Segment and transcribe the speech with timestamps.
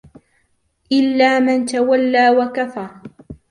[0.91, 2.89] إلا من تولى وكفر